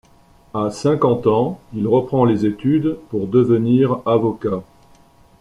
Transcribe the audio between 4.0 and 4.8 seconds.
avocat.